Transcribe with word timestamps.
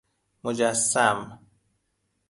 مجسم 0.43 1.39